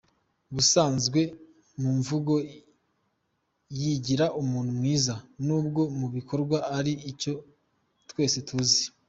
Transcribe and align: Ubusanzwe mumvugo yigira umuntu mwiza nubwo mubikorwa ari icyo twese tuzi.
Ubusanzwe 0.49 1.21
mumvugo 1.81 2.33
yigira 3.79 4.25
umuntu 4.41 4.71
mwiza 4.79 5.13
nubwo 5.45 5.81
mubikorwa 5.99 6.57
ari 6.77 6.93
icyo 7.11 7.33
twese 8.09 8.37
tuzi. 8.47 8.83